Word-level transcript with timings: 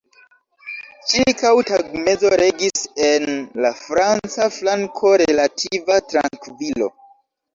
Ĉirkaŭ 1.09 1.49
tagmezo 1.69 2.31
regis 2.41 2.87
en 3.09 3.29
la 3.65 3.71
franca 3.81 4.47
flanko 4.55 5.13
relativa 5.23 5.99
trankvilo. 6.15 6.89